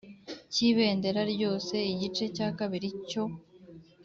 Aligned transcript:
Cy’ibendera 0.53 1.21
ryose. 1.33 1.75
Igice 1.93 2.25
cya 2.35 2.47
kabiri 2.57 2.87
cyo 3.09 3.23